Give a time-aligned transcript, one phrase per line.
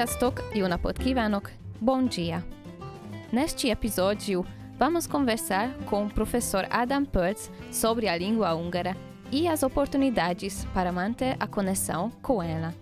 [0.00, 2.42] Sziasztok, jó napot kívánok, bom dia!
[3.30, 4.44] Neste episódio,
[4.78, 8.96] vamos conversar com o professor Adam Pertz sobre a língua húngara
[9.30, 12.72] e as oportunidades para manter a conexão com ela.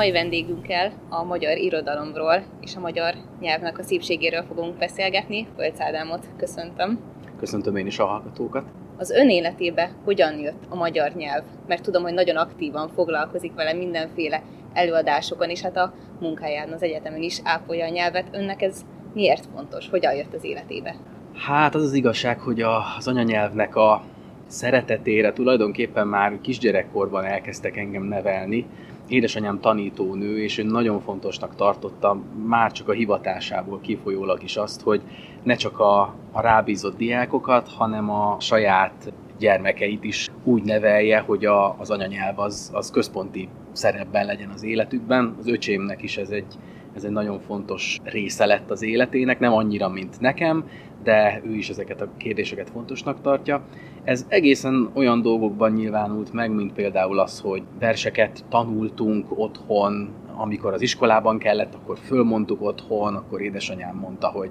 [0.00, 5.46] Mai vendégünkkel a magyar irodalomról és a magyar nyelvnek a szépségéről fogunk beszélgetni.
[5.56, 6.98] Fölc Ádámot köszöntöm.
[7.38, 8.64] Köszöntöm én is a hallgatókat.
[8.96, 11.42] Az ön életébe hogyan jött a magyar nyelv?
[11.66, 14.42] Mert tudom, hogy nagyon aktívan foglalkozik vele mindenféle
[14.72, 18.28] előadásokon, és hát a munkáján az egyetemen is ápolja a nyelvet.
[18.32, 18.84] Önnek ez
[19.14, 19.88] miért fontos?
[19.88, 20.96] Hogyan jött az életébe?
[21.34, 24.02] Hát az az igazság, hogy az anyanyelvnek a
[24.46, 28.66] szeretetére tulajdonképpen már kisgyerekkorban elkezdtek engem nevelni,
[29.10, 35.00] édesanyám tanítónő, és ő nagyon fontosnak tartotta már csak a hivatásából kifolyólag is azt, hogy
[35.42, 36.00] ne csak a,
[36.32, 42.70] a rábízott diákokat, hanem a saját gyermekeit is úgy nevelje, hogy a, az anyanyelv az,
[42.72, 45.36] az központi szerepben legyen az életükben.
[45.38, 46.54] Az öcsémnek is ez egy,
[46.94, 50.64] ez egy nagyon fontos része lett az életének, nem annyira, mint nekem,
[51.02, 53.62] de ő is ezeket a kérdéseket fontosnak tartja.
[54.04, 60.82] Ez egészen olyan dolgokban nyilvánult meg, mint például az, hogy verseket tanultunk otthon, amikor az
[60.82, 64.50] iskolában kellett, akkor fölmondtuk otthon, akkor édesanyám mondta, hogy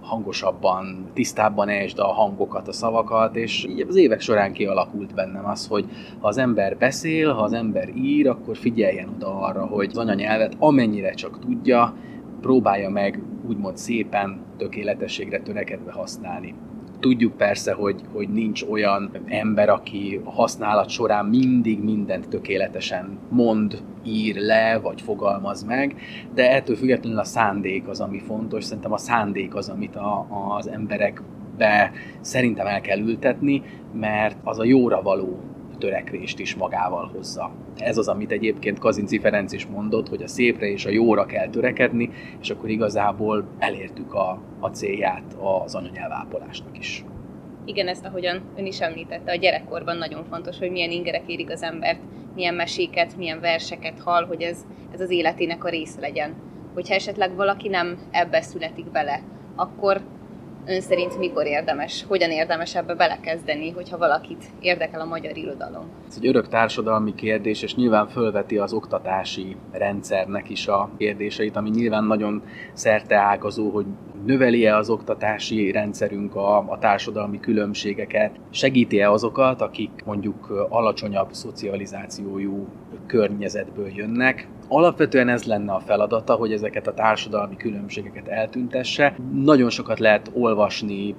[0.00, 5.66] hangosabban, tisztábban esd a hangokat, a szavakat, és így az évek során kialakult bennem az,
[5.66, 5.84] hogy
[6.20, 10.56] ha az ember beszél, ha az ember ír, akkor figyeljen oda arra, hogy az anyanyelvet
[10.58, 11.94] amennyire csak tudja,
[12.40, 16.54] próbálja meg úgymond szépen, tökéletességre törekedve használni.
[17.00, 23.82] Tudjuk persze, hogy, hogy nincs olyan ember, aki a használat során mindig mindent tökéletesen mond,
[24.04, 25.96] ír le, vagy fogalmaz meg,
[26.34, 28.64] de ettől függetlenül a szándék az, ami fontos.
[28.64, 30.26] Szerintem a szándék az, amit a,
[30.56, 33.62] az emberekbe szerintem el kell ültetni,
[33.92, 35.49] mert az a jóra való
[35.80, 37.50] törekvést is magával hozza.
[37.76, 41.48] Ez az, amit egyébként Kazinci Ferenc is mondott, hogy a szépre és a jóra kell
[41.48, 42.10] törekedni,
[42.40, 47.04] és akkor igazából elértük a, a célját az anyanyelvápolásnak is.
[47.64, 51.62] Igen, ezt ahogyan ön is említette, a gyerekkorban nagyon fontos, hogy milyen ingerek érik az
[51.62, 52.00] embert,
[52.34, 56.34] milyen meséket, milyen verseket hall, hogy ez, ez az életének a része legyen.
[56.74, 59.22] Hogyha esetleg valaki nem ebbe születik bele,
[59.56, 60.00] akkor
[60.66, 65.84] ön szerint mikor érdemes, hogyan érdemes ebbe belekezdeni, hogyha valakit érdekel a magyar irodalom?
[66.08, 71.70] Ez egy örök társadalmi kérdés, és nyilván fölveti az oktatási rendszernek is a kérdéseit, ami
[71.70, 72.42] nyilván nagyon
[72.72, 73.86] szerteágazó, hogy
[74.24, 82.66] növeli-e az oktatási rendszerünk a, a társadalmi különbségeket, segíti-e azokat, akik mondjuk alacsonyabb szocializációjú
[83.06, 84.48] környezetből jönnek.
[84.72, 89.16] Alapvetően ez lenne a feladata, hogy ezeket a társadalmi különbségeket eltüntesse.
[89.32, 91.14] Nagyon sokat lehet olvasni,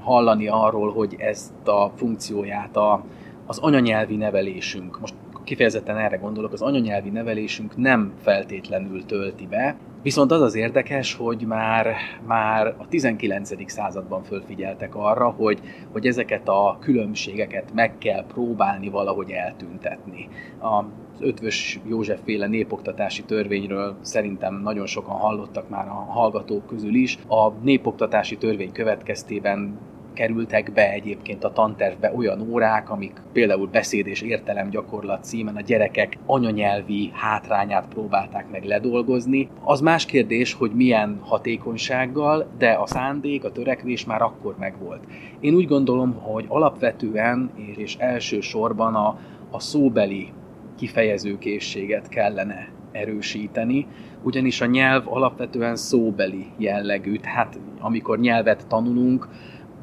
[0.00, 3.04] hallani arról, hogy ezt a funkcióját a,
[3.46, 5.14] az anyanyelvi nevelésünk, most
[5.44, 11.44] kifejezetten erre gondolok, az anyanyelvi nevelésünk nem feltétlenül tölti be, Viszont az az érdekes, hogy
[11.46, 11.94] már,
[12.26, 13.70] már a 19.
[13.70, 15.60] században fölfigyeltek arra, hogy,
[15.92, 20.28] hogy ezeket a különbségeket meg kell próbálni valahogy eltüntetni.
[20.62, 20.84] A
[21.20, 27.18] ötvös József féle népoktatási törvényről szerintem nagyon sokan hallottak már a hallgatók közül is.
[27.28, 29.78] A népoktatási törvény következtében
[30.16, 35.60] kerültek be egyébként a tantervbe olyan órák, amik például beszéd és értelem gyakorlat címen a
[35.60, 39.48] gyerekek anyanyelvi hátrányát próbálták meg ledolgozni.
[39.64, 45.04] Az más kérdés, hogy milyen hatékonysággal, de a szándék, a törekvés már akkor megvolt.
[45.40, 49.18] Én úgy gondolom, hogy alapvetően és elsősorban a,
[49.50, 50.32] a szóbeli
[50.76, 53.86] kifejezőkészséget kellene erősíteni,
[54.22, 59.28] ugyanis a nyelv alapvetően szóbeli jellegű, tehát amikor nyelvet tanulunk,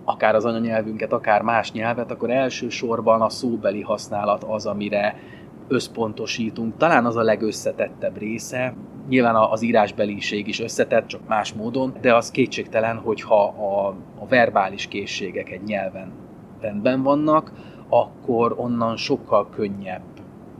[0.03, 5.15] akár az anyanyelvünket, akár más nyelvet, akkor elsősorban a szóbeli használat az, amire
[5.67, 6.77] összpontosítunk.
[6.77, 8.73] Talán az a legösszetettebb része.
[9.09, 13.87] Nyilván az írásbeliség is összetett, csak más módon, de az kétségtelen, hogyha a,
[14.19, 16.11] a verbális készségek egy nyelven
[16.61, 17.51] rendben vannak,
[17.89, 20.12] akkor onnan sokkal könnyebb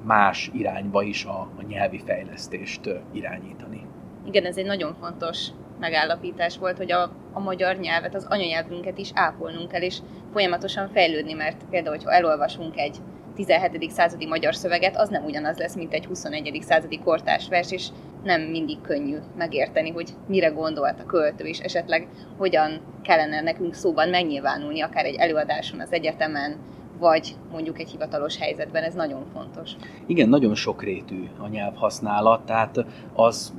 [0.04, 3.86] más irányba is a, a nyelvi fejlesztést irányítani.
[4.26, 5.48] Igen, ez egy nagyon fontos
[5.80, 9.98] megállapítás volt, hogy a, a magyar nyelvet, az anyanyelvünket is ápolnunk kell, és
[10.34, 12.98] folyamatosan fejlődni, mert például, hogyha elolvasunk egy
[13.36, 13.92] 17.
[13.92, 16.62] századi magyar szöveget, az nem ugyanaz lesz, mint egy 21.
[16.62, 17.88] századi kortárs vers, és
[18.24, 22.08] nem mindig könnyű megérteni, hogy mire gondolt a költő, és esetleg
[22.38, 26.58] hogyan kellene nekünk szóban megnyilvánulni, akár egy előadáson az egyetemen,
[27.00, 29.72] vagy mondjuk egy hivatalos helyzetben, ez nagyon fontos.
[30.06, 33.54] Igen, nagyon sokrétű a nyelvhasználat, tehát az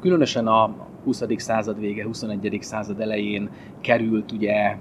[0.00, 1.22] különösen a, 20.
[1.36, 2.58] század vége, 21.
[2.60, 4.76] század elején került ugye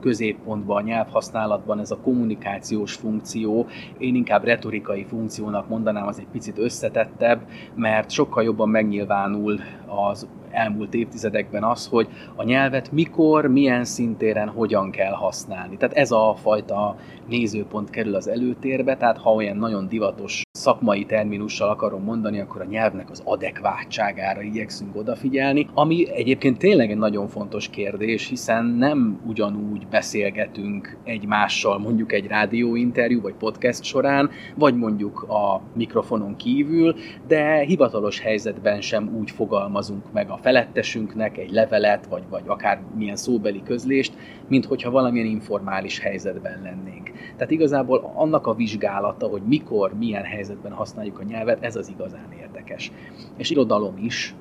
[0.00, 3.66] középpontba a nyelvhasználatban ez a kommunikációs funkció.
[3.98, 7.40] Én inkább retorikai funkciónak mondanám, az egy picit összetettebb,
[7.74, 10.28] mert sokkal jobban megnyilvánul az
[10.58, 15.76] elmúlt évtizedekben az, hogy a nyelvet mikor, milyen szintéren, hogyan kell használni.
[15.76, 16.96] Tehát ez a fajta
[17.28, 22.64] nézőpont kerül az előtérbe, tehát ha olyan nagyon divatos szakmai terminussal akarom mondani, akkor a
[22.64, 29.86] nyelvnek az adekvátságára igyekszünk odafigyelni, ami egyébként tényleg egy nagyon fontos kérdés, hiszen nem ugyanúgy
[29.86, 36.94] beszélgetünk egymással mondjuk egy rádióinterjú vagy podcast során, vagy mondjuk a mikrofonon kívül,
[37.26, 43.16] de hivatalos helyzetben sem úgy fogalmazunk meg a felettesünknek egy levelet, vagy, vagy akár milyen
[43.16, 44.12] szóbeli közlést,
[44.48, 47.10] mint hogyha valamilyen informális helyzetben lennénk.
[47.36, 52.32] Tehát igazából annak a vizsgálata, hogy mikor, milyen helyzetben használjuk a nyelvet, ez az igazán
[52.40, 52.92] érdekes.
[53.36, 54.34] És irodalom is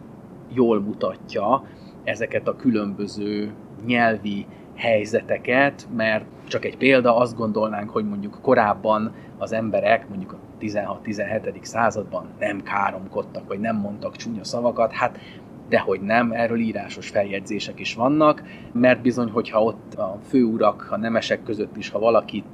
[0.53, 1.63] jól mutatja
[2.03, 3.53] ezeket a különböző
[3.85, 4.45] nyelvi
[4.75, 11.63] helyzeteket, mert csak egy példa, azt gondolnánk, hogy mondjuk korábban az emberek, mondjuk a 16-17.
[11.63, 15.19] században nem káromkodtak, vagy nem mondtak csúnya szavakat, hát
[15.69, 21.43] dehogy nem, erről írásos feljegyzések is vannak, mert bizony, hogyha ott a főurak, a nemesek
[21.43, 22.45] között is, ha valakit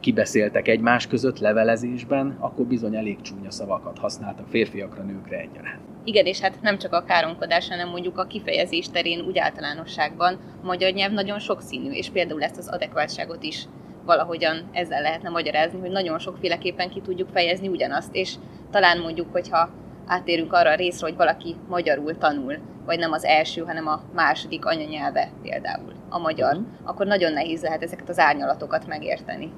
[0.00, 5.80] kibeszéltek egymás között levelezésben, akkor bizony elég csúnya szavakat használtak férfiakra, nőkre egyaránt.
[6.04, 10.66] Igen, és hát nem csak a káromkodás, hanem mondjuk a kifejezés terén úgy általánosságban a
[10.66, 13.64] magyar nyelv nagyon sokszínű, és például ezt az adekváltságot is
[14.04, 18.34] valahogyan ezzel lehetne magyarázni, hogy nagyon sokféleképpen ki tudjuk fejezni ugyanazt, és
[18.70, 19.70] talán mondjuk, hogyha
[20.06, 24.64] átérünk arra a részre, hogy valaki magyarul tanul, vagy nem az első, hanem a második
[24.64, 26.66] anyanyelve például a magyar, uh-huh.
[26.84, 29.52] akkor nagyon nehéz lehet ezeket az árnyalatokat megérteni.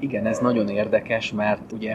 [0.00, 1.94] Igen, ez nagyon érdekes, mert ugye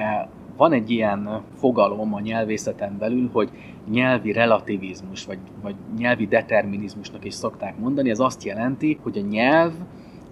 [0.58, 3.50] van egy ilyen fogalom a nyelvészeten belül, hogy
[3.92, 8.10] nyelvi relativizmus, vagy, vagy nyelvi determinizmusnak is szokták mondani.
[8.10, 9.72] Ez azt jelenti, hogy a nyelv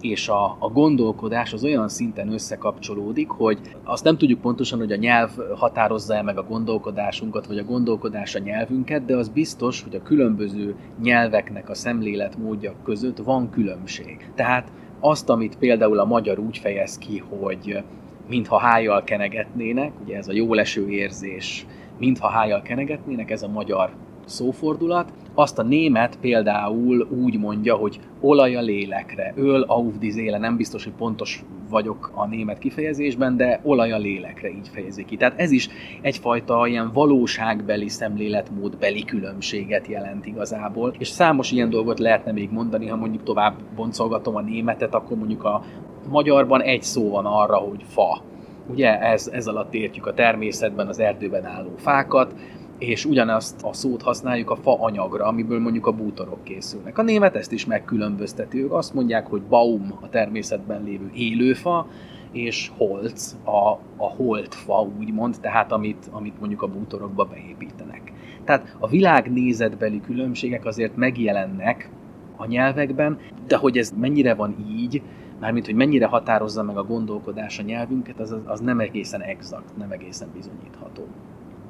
[0.00, 4.96] és a, a gondolkodás az olyan szinten összekapcsolódik, hogy azt nem tudjuk pontosan, hogy a
[4.96, 10.02] nyelv határozza meg a gondolkodásunkat, vagy a gondolkodás a nyelvünket, de az biztos, hogy a
[10.02, 14.30] különböző nyelveknek a szemléletmódja között van különbség.
[14.34, 14.72] Tehát
[15.04, 17.82] azt, amit például a magyar úgy fejez ki, hogy
[18.28, 21.66] mintha hájjal kenegetnének, ugye ez a jó leső érzés,
[21.98, 23.90] mintha hájjal kenegetnének, ez a magyar
[24.24, 25.12] szófordulat.
[25.34, 30.56] Azt a német például úgy mondja, hogy olaj a lélekre, öl auf die Seele, nem
[30.56, 35.16] biztos, hogy pontos vagyok a német kifejezésben, de olaj a lélekre így fejezi ki.
[35.16, 35.68] Tehát ez is
[36.00, 42.96] egyfajta ilyen valóságbeli szemléletmódbeli különbséget jelent igazából, és számos ilyen dolgot lehetne még mondani, ha
[42.96, 45.62] mondjuk tovább boncolgatom a németet, akkor mondjuk a
[46.08, 48.22] magyarban egy szó van arra, hogy fa.
[48.70, 52.34] Ugye ez, ez alatt értjük a természetben az erdőben álló fákat,
[52.78, 56.98] és ugyanazt a szót használjuk a fa anyagra, amiből mondjuk a bútorok készülnek.
[56.98, 61.86] A német ezt is megkülönbözteti, ők azt mondják, hogy baum a természetben lévő élőfa,
[62.32, 68.12] és holc a, a holtfa, úgymond, tehát amit, amit mondjuk a bútorokba beépítenek.
[68.44, 71.90] Tehát a világnézetbeli különbségek azért megjelennek
[72.36, 75.02] a nyelvekben, de hogy ez mennyire van így,
[75.40, 79.90] mármint hogy mennyire határozza meg a gondolkodás a nyelvünket, az, az nem egészen exakt, nem
[79.90, 81.06] egészen bizonyítható.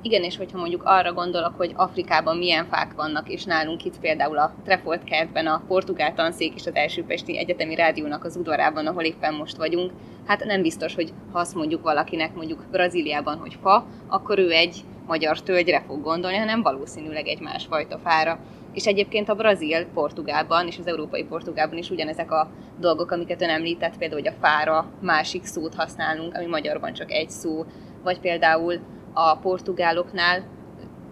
[0.06, 4.38] Igen, és hogyha mondjuk arra gondolok, hogy Afrikában milyen fák vannak, és nálunk itt például
[4.38, 9.02] a Trefolt kertben a portugál tanszék és az első Pesti Egyetemi Rádiónak az udvarában, ahol
[9.02, 9.92] éppen most vagyunk,
[10.26, 14.84] hát nem biztos, hogy ha azt mondjuk valakinek mondjuk Brazíliában, hogy fa, akkor ő egy
[15.06, 18.38] magyar tölgyre fog gondolni, hanem valószínűleg egy másfajta fára.
[18.72, 23.48] És egyébként a brazil Portugálban és az európai Portugálban is ugyanezek a dolgok, amiket ön
[23.48, 27.64] említett, például, hogy a fára másik szót használunk, ami magyarban csak egy szó,
[28.02, 28.80] vagy például
[29.14, 30.44] a portugáloknál,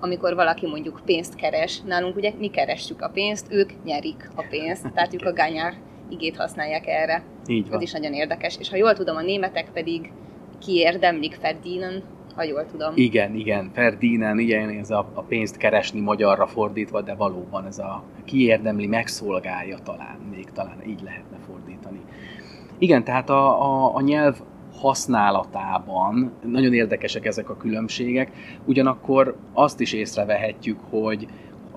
[0.00, 4.92] amikor valaki mondjuk pénzt keres, nálunk ugye mi keressük a pénzt, ők nyerik a pénzt,
[4.92, 5.74] tehát ők a gányár
[6.08, 7.22] igét használják erre.
[7.46, 7.76] Így van.
[7.76, 8.56] Ez is nagyon érdekes.
[8.58, 10.12] És ha jól tudom, a németek pedig
[10.58, 12.02] kiérdemlik Ferdinen,
[12.34, 12.92] ha jól tudom.
[12.94, 18.02] Igen, igen, Ferdinen, igen, ez a, a pénzt keresni magyarra fordítva, de valóban ez a
[18.24, 22.00] kiérdemli, megszolgálja talán, még talán így lehetne fordítani.
[22.78, 24.36] Igen, tehát a, a, a nyelv
[24.82, 28.32] használatában nagyon érdekesek ezek a különbségek,
[28.64, 31.26] ugyanakkor azt is észrevehetjük, hogy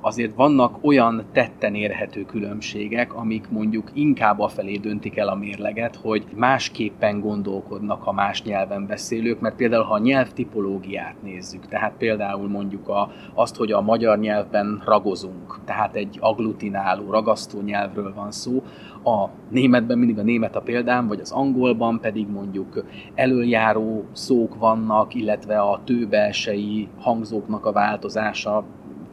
[0.06, 6.26] azért vannak olyan tetten érhető különbségek, amik mondjuk inkább afelé döntik el a mérleget, hogy
[6.36, 12.88] másképpen gondolkodnak a más nyelven beszélők, mert például ha a nyelvtipológiát nézzük, tehát például mondjuk
[12.88, 18.64] a, azt, hogy a magyar nyelvben ragozunk, tehát egy agglutináló, ragasztó nyelvről van szó,
[19.04, 22.84] a németben mindig a német a példám, vagy az angolban pedig mondjuk
[23.16, 28.64] előjáró szók vannak, illetve a tőbelsei hangzóknak a változása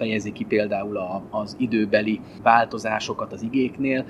[0.02, 4.04] fejezi ki például a, az időbeli változásokat az igéknél,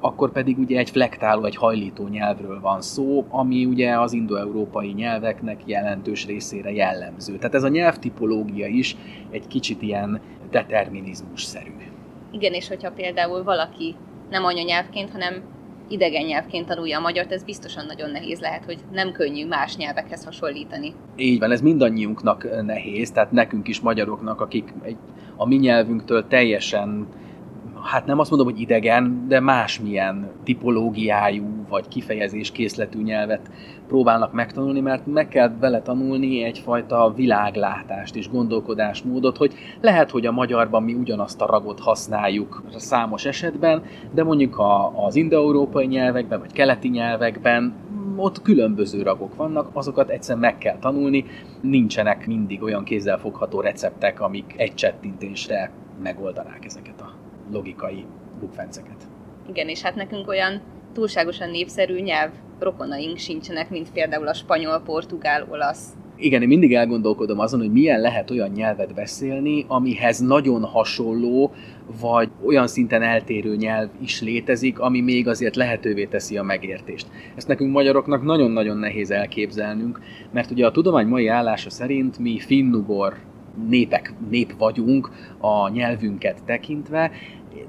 [0.00, 5.60] akkor pedig ugye egy flektáló, egy hajlító nyelvről van szó, ami ugye az indoeurópai nyelveknek
[5.64, 7.36] jelentős részére jellemző.
[7.36, 8.96] Tehát ez a nyelvtipológia is
[9.30, 11.72] egy kicsit ilyen determinizmus-szerű.
[12.30, 13.94] Igen, és hogyha például valaki
[14.30, 15.42] nem anyanyelvként, hanem
[15.88, 20.24] idegen nyelvként tanulja a magyart, ez biztosan nagyon nehéz lehet, hogy nem könnyű más nyelvekhez
[20.24, 20.92] hasonlítani.
[21.16, 24.96] Így van, ez mindannyiunknak nehéz, tehát nekünk is magyaroknak, akik egy,
[25.40, 27.06] a mi nyelvünktől teljesen
[27.82, 33.50] hát nem azt mondom, hogy idegen, de másmilyen tipológiájú vagy kifejezés készletű nyelvet
[33.88, 40.32] próbálnak megtanulni, mert meg kell vele tanulni egyfajta világlátást és gondolkodásmódot, hogy lehet, hogy a
[40.32, 43.82] magyarban mi ugyanazt a ragot használjuk számos esetben,
[44.14, 44.62] de mondjuk
[45.06, 47.74] az indoeurópai nyelvekben vagy keleti nyelvekben
[48.18, 51.24] ott különböző ragok vannak, azokat egyszerűen meg kell tanulni,
[51.60, 55.70] nincsenek mindig olyan kézzelfogható receptek, amik egy csettintésre
[56.02, 57.14] megoldanák ezeket a
[57.52, 58.04] logikai
[58.40, 59.08] bukfenceket.
[59.48, 60.60] Igen, és hát nekünk olyan
[60.92, 67.38] túlságosan népszerű nyelv rokonaink sincsenek, mint például a spanyol, portugál, olasz, Igen, én mindig elgondolkodom
[67.38, 71.52] azon, hogy milyen lehet olyan nyelvet beszélni, amihez nagyon hasonló,
[72.00, 77.06] vagy olyan szinten eltérő nyelv is létezik, ami még azért lehetővé teszi a megértést.
[77.36, 80.00] Ezt nekünk magyaroknak nagyon-nagyon nehéz elképzelnünk,
[80.32, 83.16] mert ugye a tudomány mai állása szerint mi finnugor
[83.68, 87.10] népek, nép vagyunk a nyelvünket tekintve,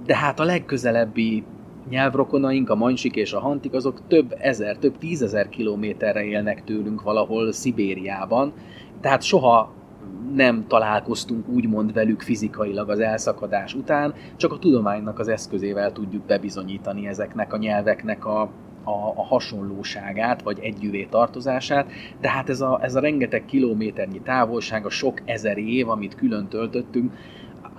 [0.06, 1.44] de hát a legközelebbi
[1.90, 7.52] nyelvrokonaink, a mancsik és a hantik, azok több ezer, több tízezer kilométerre élnek tőlünk valahol
[7.52, 8.54] Szibériában,
[9.02, 9.74] tehát soha
[10.34, 17.08] nem találkoztunk úgymond velük fizikailag az elszakadás után, csak a tudománynak az eszközével tudjuk bebizonyítani
[17.08, 18.42] ezeknek a nyelveknek a,
[18.84, 24.86] a, a hasonlóságát, vagy együvé tartozását, de hát ez a, ez a rengeteg kilométernyi távolság,
[24.86, 27.14] a sok ezer év, amit külön töltöttünk,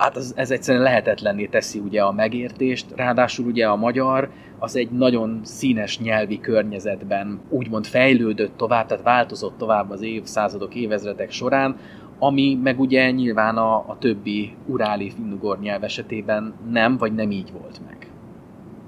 [0.01, 4.29] hát ez, ez egyszerűen lehetetlenné teszi ugye a megértést, ráadásul ugye a magyar
[4.59, 11.31] az egy nagyon színes nyelvi környezetben úgymond fejlődött tovább, tehát változott tovább az évszázadok, évezredek
[11.31, 11.77] során,
[12.19, 17.51] ami meg ugye nyilván a, a többi uráli finnugor nyelv esetében nem, vagy nem így
[17.51, 18.07] volt meg.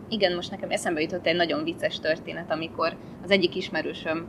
[0.10, 4.26] Igen, most nekem eszembe jutott egy nagyon vicces történet, amikor az egyik ismerősöm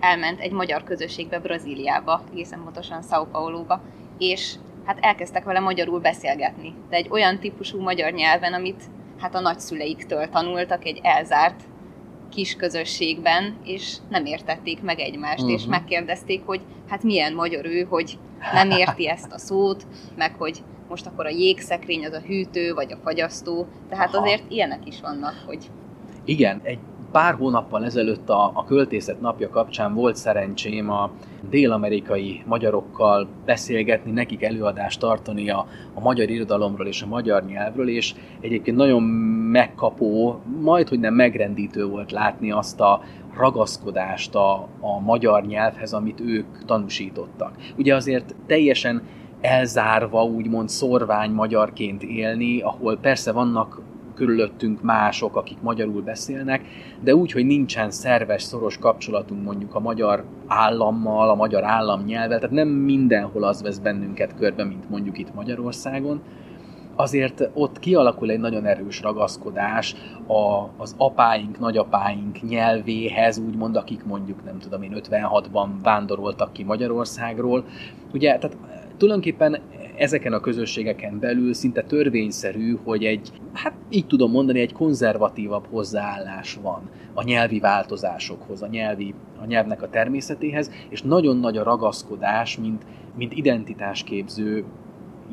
[0.00, 3.82] elment egy magyar közösségbe Brazíliába, egészen pontosan São Paulo-ba,
[4.18, 6.74] és hát elkezdtek vele magyarul beszélgetni.
[6.88, 8.82] De egy olyan típusú magyar nyelven, amit
[9.18, 11.60] hát a nagyszüleiktől tanultak egy elzárt
[12.30, 15.54] kis közösségben, és nem értették meg egymást, uh-huh.
[15.54, 15.70] és mhm.
[15.70, 18.18] megkérdezték, hogy hát milyen magyar ő, hogy
[18.52, 19.86] nem érti ezt a szót,
[20.16, 24.22] meg hogy most akkor a jégszekrény az a hűtő, vagy a fagyasztó, tehát Aha.
[24.22, 25.70] azért ilyenek is vannak, hogy...
[26.24, 26.78] Igen, egy
[27.12, 31.10] pár hónappal ezelőtt a, a költészet napja kapcsán volt szerencsém a
[31.50, 38.14] dél-amerikai magyarokkal beszélgetni, nekik előadást tartani a, a magyar irodalomról és a magyar nyelvről, és
[38.40, 39.02] egyébként nagyon
[39.52, 43.00] megkapó, majd hogy nem megrendítő volt látni azt a
[43.36, 47.56] ragaszkodást a, a magyar nyelvhez, amit ők tanúsítottak.
[47.76, 49.02] Ugye azért teljesen
[49.40, 53.80] elzárva, úgymond szorvány magyarként élni, ahol persze vannak
[54.14, 56.64] körülöttünk mások, akik magyarul beszélnek,
[57.00, 62.54] de úgy, hogy nincsen szerves, szoros kapcsolatunk mondjuk a magyar állammal, a magyar államnyelvvel, tehát
[62.54, 66.20] nem mindenhol az vesz bennünket körbe, mint mondjuk itt Magyarországon,
[66.96, 69.94] azért ott kialakul egy nagyon erős ragaszkodás
[70.26, 77.64] a, az apáink, nagyapáink nyelvéhez, úgymond, akik mondjuk, nem tudom én, 56-ban vándoroltak ki Magyarországról.
[78.12, 78.56] Ugye, tehát
[78.96, 79.58] tulajdonképpen
[79.96, 86.58] ezeken a közösségeken belül szinte törvényszerű, hogy egy, hát így tudom mondani, egy konzervatívabb hozzáállás
[86.62, 92.58] van a nyelvi változásokhoz, a, nyelvi, a nyelvnek a természetéhez, és nagyon nagy a ragaszkodás,
[92.58, 92.82] mint,
[93.16, 94.64] mint identitásképző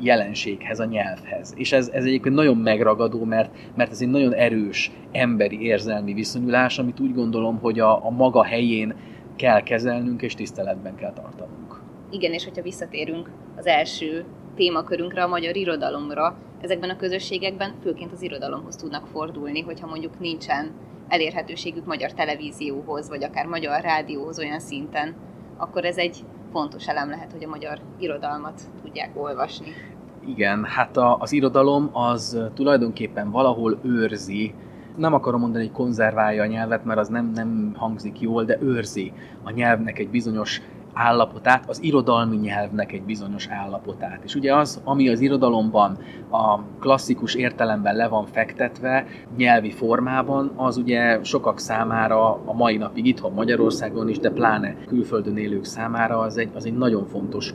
[0.02, 1.54] jelenséghez, a nyelvhez.
[1.56, 6.78] És ez, ez egyébként nagyon megragadó, mert, mert ez egy nagyon erős emberi érzelmi viszonyulás,
[6.78, 8.94] amit úgy gondolom, hogy a, a maga helyén
[9.36, 11.80] kell kezelnünk és tiszteletben kell tartanunk.
[12.10, 14.24] Igen, és hogyha visszatérünk az első
[14.60, 20.70] témakörünkre, a magyar irodalomra, ezekben a közösségekben főként az irodalomhoz tudnak fordulni, hogyha mondjuk nincsen
[21.08, 25.14] elérhetőségük magyar televízióhoz, vagy akár magyar rádióhoz olyan szinten,
[25.56, 26.16] akkor ez egy
[26.52, 29.72] fontos elem lehet, hogy a magyar irodalmat tudják olvasni.
[30.26, 34.54] Igen, hát a, az irodalom az tulajdonképpen valahol őrzi
[34.96, 39.12] nem akarom mondani, hogy konzerválja a nyelvet, mert az nem, nem hangzik jól, de őrzi
[39.42, 44.20] a nyelvnek egy bizonyos állapotát, az irodalmi nyelvnek egy bizonyos állapotát.
[44.24, 45.98] És ugye az, ami az irodalomban
[46.30, 53.06] a klasszikus értelemben le van fektetve, nyelvi formában, az ugye sokak számára a mai napig
[53.06, 57.54] itthon Magyarországon is, de pláne külföldön élők számára az egy, az egy nagyon fontos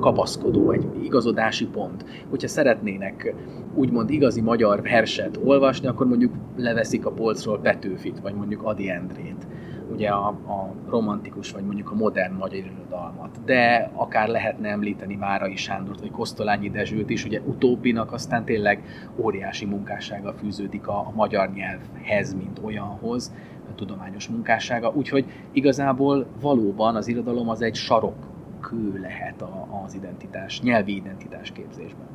[0.00, 2.04] kapaszkodó, egy igazodási pont.
[2.30, 3.34] Hogyha szeretnének
[3.74, 9.46] úgymond igazi magyar verset olvasni, akkor mondjuk leveszik a polcról Petőfit, vagy mondjuk Adi Endrét
[9.92, 13.44] ugye a, a romantikus, vagy mondjuk a modern magyar irodalmat.
[13.44, 18.82] De akár lehetne említeni Márai Sándort, vagy Kosztolányi Dezsőt is, ugye utóbbinak aztán tényleg
[19.16, 23.32] óriási munkássága fűződik a, a magyar nyelvhez, mint olyanhoz,
[23.70, 24.92] a tudományos munkássága.
[24.94, 32.06] Úgyhogy igazából valóban az irodalom az egy sarokkő lehet a, az identitás, nyelvi identitás képzésben.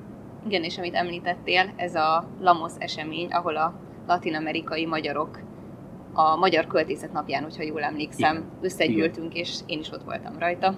[0.46, 3.74] Igen, és amit említettél, ez a Lamos esemény, ahol a
[4.08, 5.40] latin-amerikai magyarok
[6.20, 8.50] a Magyar Költészet napján, hogyha jól emlékszem, Igen.
[8.62, 9.44] összegyűltünk, Igen.
[9.44, 10.76] és én is ott voltam rajta,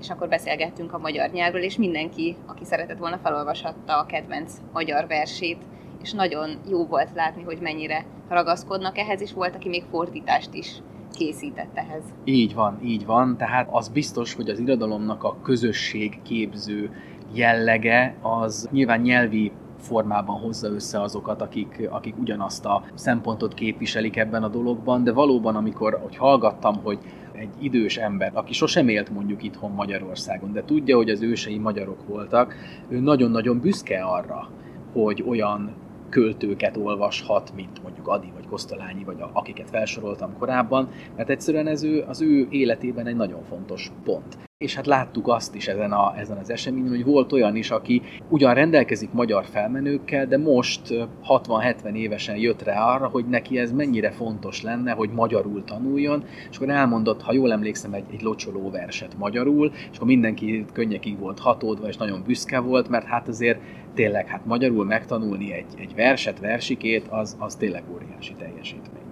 [0.00, 5.06] és akkor beszélgettünk a magyar nyelvről, és mindenki, aki szeretett volna, felolvashatta a kedvenc magyar
[5.06, 5.58] versét,
[6.02, 10.82] és nagyon jó volt látni, hogy mennyire ragaszkodnak ehhez, és volt, aki még fordítást is
[11.12, 12.02] készített ehhez.
[12.24, 13.36] Így van, így van.
[13.36, 16.90] Tehát az biztos, hogy az irodalomnak a közösség képző
[17.32, 19.52] jellege az nyilván nyelvi
[19.84, 25.56] formában hozza össze azokat, akik, akik ugyanazt a szempontot képviselik ebben a dologban, de valóban,
[25.56, 26.98] amikor hogy hallgattam, hogy
[27.32, 32.06] egy idős ember, aki sosem élt mondjuk itthon Magyarországon, de tudja, hogy az ősei magyarok
[32.06, 32.54] voltak,
[32.88, 34.48] ő nagyon-nagyon büszke arra,
[34.92, 35.74] hogy olyan
[36.08, 41.82] költőket olvashat, mint mondjuk Adi vagy Kosztolányi, vagy a, akiket felsoroltam korábban, mert egyszerűen ez
[41.82, 44.38] ő, az ő életében egy nagyon fontos pont.
[44.58, 48.02] És hát láttuk azt is ezen, a, ezen az eseményen, hogy volt olyan is, aki
[48.28, 50.80] ugyan rendelkezik magyar felmenőkkel, de most
[51.28, 56.56] 60-70 évesen jött rá arra, hogy neki ez mennyire fontos lenne, hogy magyarul tanuljon, és
[56.56, 61.38] akkor elmondott, ha jól emlékszem, egy, egy locsoló verset magyarul, és akkor mindenki könnyekig volt
[61.38, 63.60] hatódva, és nagyon büszke volt, mert hát azért
[63.94, 69.03] tényleg hát magyarul megtanulni egy, egy verset, versikét, az, az tényleg óriási teljesítmény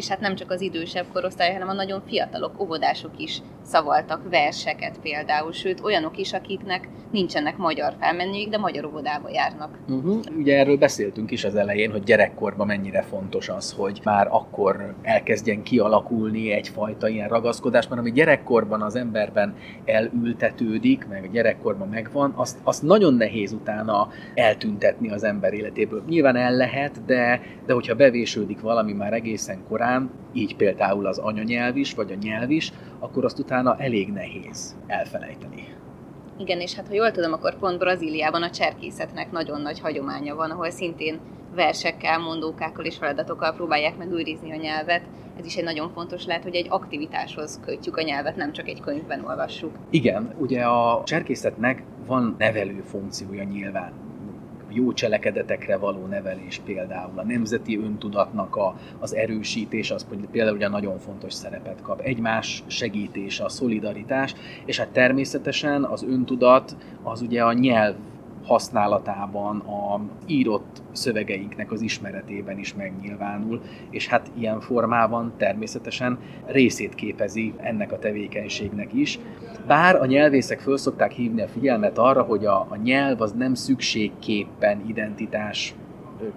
[0.00, 4.98] és hát nem csak az idősebb korosztály, hanem a nagyon fiatalok, óvodások is szavaltak verseket
[5.02, 9.78] például, sőt olyanok is, akiknek nincsenek magyar felmenőik, de magyar óvodába járnak.
[9.88, 10.20] Uh-huh.
[10.36, 15.62] Ugye erről beszéltünk is az elején, hogy gyerekkorban mennyire fontos az, hogy már akkor elkezdjen
[15.62, 22.58] kialakulni egyfajta ilyen ragaszkodás, mert ami gyerekkorban az emberben elültetődik, meg a gyerekkorban megvan, azt,
[22.62, 26.02] azt nagyon nehéz utána eltüntetni az ember életéből.
[26.08, 31.18] Nyilván el lehet, de, de hogyha bevésődik valami már egészen korán, korán, így például az
[31.18, 35.68] anyanyelv is, vagy a nyelv is, akkor azt utána elég nehéz elfelejteni.
[36.38, 40.50] Igen, és hát ha jól tudom, akkor pont Brazíliában a cserkészetnek nagyon nagy hagyománya van,
[40.50, 41.18] ahol szintén
[41.54, 45.02] versekkel, mondókákkal és feladatokkal próbálják megőrizni a nyelvet.
[45.38, 48.80] Ez is egy nagyon fontos lehet, hogy egy aktivitáshoz kötjük a nyelvet, nem csak egy
[48.80, 49.72] könyvben olvassuk.
[49.90, 54.09] Igen, ugye a cserkészetnek van nevelő funkciója nyilván
[54.72, 60.98] jó cselekedetekre való nevelés például, a nemzeti öntudatnak a, az erősítés, az például ugye nagyon
[60.98, 62.00] fontos szerepet kap.
[62.00, 67.94] Egymás segítése, a szolidaritás, és hát természetesen az öntudat az ugye a nyelv
[68.44, 77.54] használatában, a írott szövegeinknek az ismeretében is megnyilvánul, és hát ilyen formában természetesen részét képezi
[77.56, 79.18] ennek a tevékenységnek is.
[79.66, 83.54] Bár a nyelvészek föl szokták hívni a figyelmet arra, hogy a, a nyelv az nem
[83.54, 85.74] szükségképpen identitás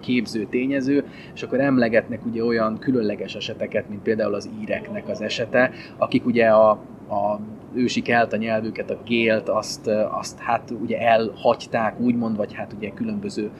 [0.00, 5.70] képző tényező, és akkor emlegetnek ugye olyan különleges eseteket, mint például az íreknek az esete,
[5.96, 6.70] akik ugye a,
[7.08, 7.40] a
[7.74, 13.50] ősi a nyelvüket, a gélt, azt, azt hát ugye elhagyták úgymond, vagy hát ugye különböző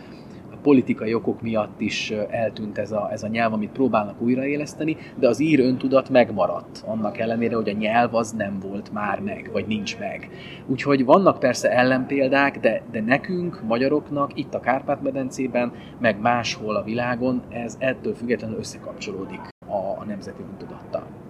[0.65, 5.41] politikai okok miatt is eltűnt ez a, ez a nyelv, amit próbálnak újraéleszteni, de az
[5.41, 9.99] ír öntudat megmaradt, annak ellenére, hogy a nyelv az nem volt már meg, vagy nincs
[9.99, 10.31] meg.
[10.67, 17.43] Úgyhogy vannak persze ellenpéldák, de, de nekünk, magyaroknak, itt a Kárpát-medencében, meg máshol a világon,
[17.49, 21.24] ez ettől függetlenül összekapcsolódik a, a nemzeti öntudattal.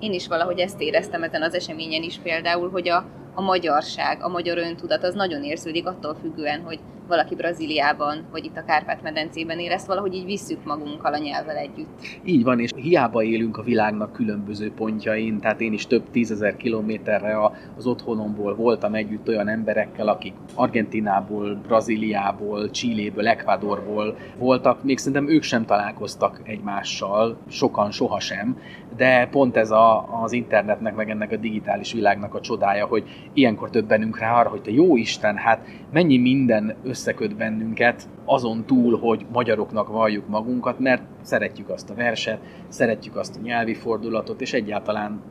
[0.00, 4.28] Én is valahogy ezt éreztem ezen az eseményen is például, hogy a, a magyarság, a
[4.28, 6.78] magyar öntudat az nagyon érződik attól függően, hogy
[7.10, 11.88] valaki Brazíliában, vagy itt a Kárpát-medencében él, valahogy így visszük magunkkal a nyelvvel együtt.
[12.24, 17.38] Így van, és hiába élünk a világnak különböző pontjain, tehát én is több tízezer kilométerre
[17.76, 25.42] az otthonomból voltam együtt olyan emberekkel, akik Argentinából, Brazíliából, Csilléből, Ecuadorból voltak, még szerintem ők
[25.42, 28.56] sem találkoztak egymással, sokan sohasem,
[28.96, 33.70] de pont ez a, az internetnek, meg ennek a digitális világnak a csodája, hogy ilyenkor
[33.70, 39.26] többenünk rá arra, hogy te jó Isten, hát mennyi minden összeköt bennünket, azon túl, hogy
[39.32, 45.22] magyaroknak valljuk magunkat, mert szeretjük azt a verset, szeretjük azt a nyelvi fordulatot, és egyáltalán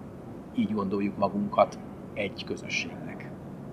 [0.55, 1.79] így gondoljuk magunkat
[2.13, 3.31] egy közösségnek.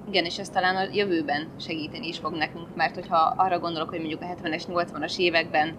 [0.08, 3.98] Igen, és ez talán a jövőben segíteni is fog nekünk, mert hogyha arra gondolok, hogy
[3.98, 5.74] mondjuk a 70-es, 80-as években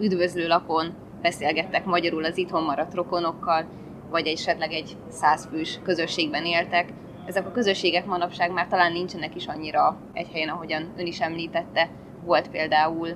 [0.00, 3.64] üdvözlőlapon beszélgettek magyarul az itthon maradt rokonokkal,
[4.10, 6.92] vagy esetleg egy százfős közösségben éltek,
[7.26, 11.90] ezek a közösségek manapság már talán nincsenek is annyira egy helyen, ahogyan ön is említette.
[12.24, 13.08] Volt például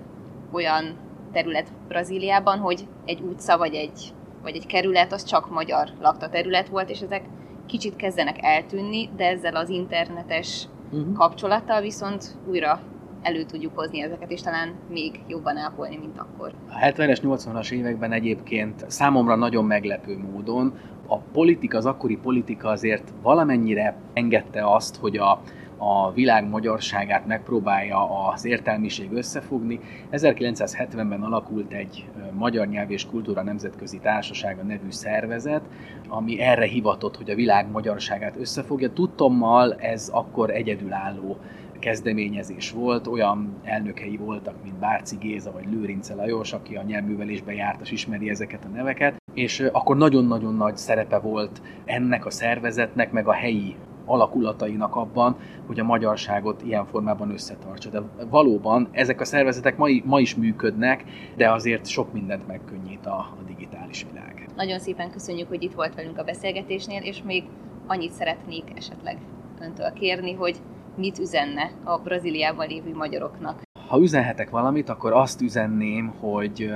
[0.52, 0.96] olyan
[1.32, 6.68] terület Brazíliában, hogy egy utca vagy egy, vagy egy kerület az csak magyar lakta terület
[6.68, 7.24] volt, és ezek
[7.66, 11.14] kicsit kezdenek eltűnni, de ezzel az internetes uh-huh.
[11.14, 12.80] kapcsolattal viszont újra
[13.24, 16.52] elő tudjuk hozni ezeket, és talán még jobban ápolni, mint akkor.
[16.68, 20.74] A 70-es, 80-as években egyébként számomra nagyon meglepő módon
[21.06, 25.40] a politika, az akkori politika azért valamennyire engedte azt, hogy a,
[25.76, 29.80] a világ magyarságát megpróbálja az értelmiség összefogni.
[30.12, 35.62] 1970-ben alakult egy Magyar Nyelv és Kultúra Nemzetközi Társasága nevű szervezet,
[36.08, 38.92] ami erre hivatott, hogy a világ magyarságát összefogja.
[38.92, 41.38] Tudtommal ez akkor egyedülálló
[41.84, 47.80] kezdeményezés volt, olyan elnökei voltak, mint Bárci Géza vagy Lőrince Lajos, aki a nyelvművelésbe járt,
[47.80, 53.28] és ismeri ezeket a neveket, és akkor nagyon-nagyon nagy szerepe volt ennek a szervezetnek, meg
[53.28, 57.90] a helyi alakulatainak abban, hogy a magyarságot ilyen formában összetartsa.
[57.90, 61.04] De valóban ezek a szervezetek ma, ma is működnek,
[61.36, 64.48] de azért sok mindent megkönnyít a, a digitális világ.
[64.56, 67.44] Nagyon szépen köszönjük, hogy itt volt velünk a beszélgetésnél, és még
[67.86, 69.18] annyit szeretnék esetleg
[69.60, 70.56] öntől kérni, hogy
[70.96, 73.62] mit üzenne a Brazíliában lévő magyaroknak.
[73.88, 76.70] Ha üzenhetek valamit, akkor azt üzenném, hogy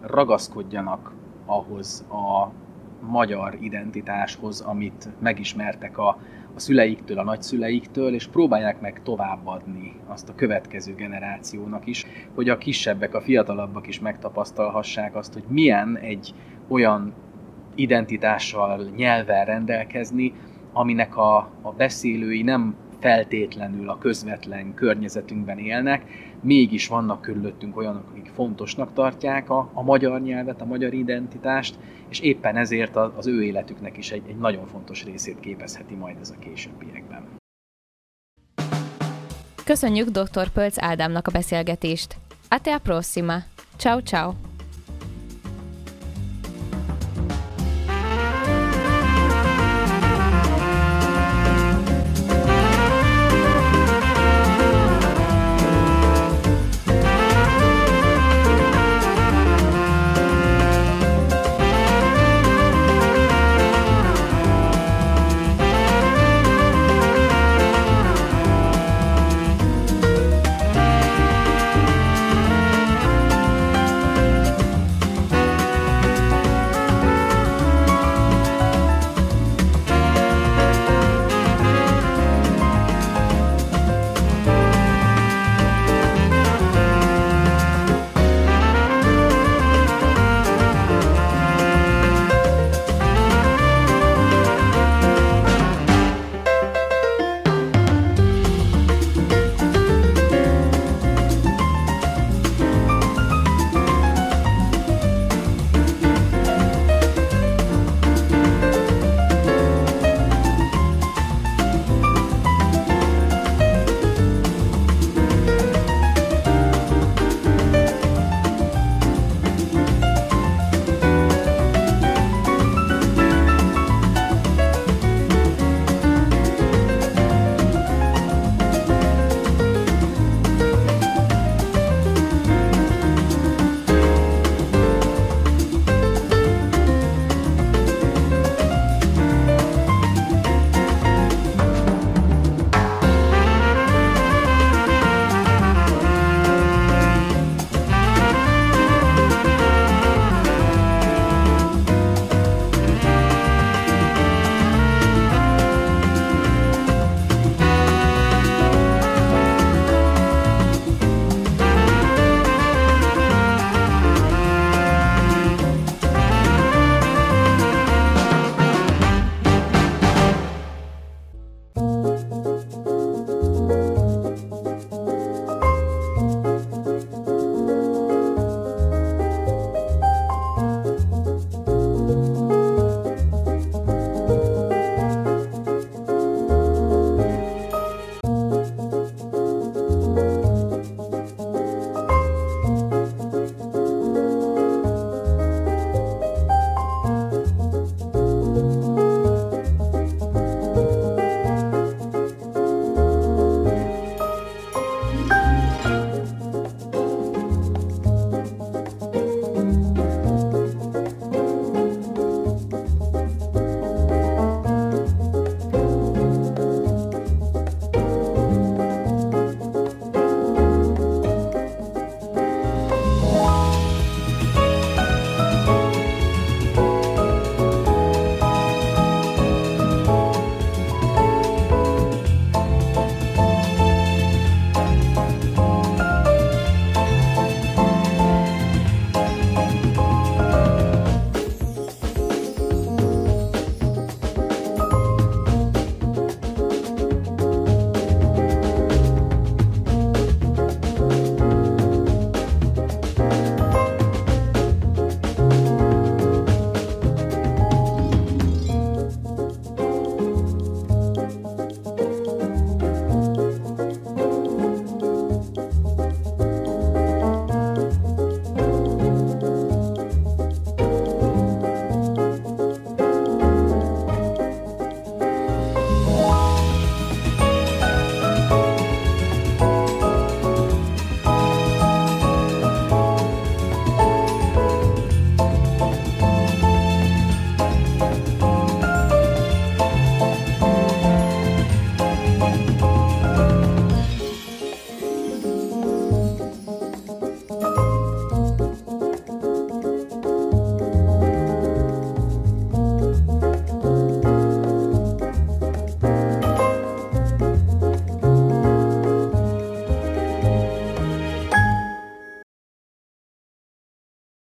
[0.00, 1.12] ragaszkodjanak
[1.46, 2.50] ahhoz a
[3.06, 6.08] magyar identitáshoz, amit megismertek a,
[6.54, 12.58] a szüleiktől, a nagyszüleiktől, és próbálják meg továbbadni azt a következő generációnak is, hogy a
[12.58, 16.34] kisebbek, a fiatalabbak is megtapasztalhassák azt, hogy milyen egy
[16.68, 17.12] olyan
[17.74, 20.32] identitással, nyelvvel rendelkezni,
[20.72, 26.02] aminek a, a beszélői nem feltétlenül a közvetlen környezetünkben élnek,
[26.40, 32.20] mégis vannak körülöttünk olyanok, akik fontosnak tartják a, a magyar nyelvet, a magyar identitást, és
[32.20, 36.38] éppen ezért az ő életüknek is egy, egy nagyon fontos részét képezheti majd ez a
[36.38, 37.22] későbbiekben.
[39.64, 40.48] Köszönjük dr.
[40.52, 42.16] Pölc Ádámnak a beszélgetést.
[42.48, 43.36] Ate a prossima.
[43.76, 44.53] Ciao ciao.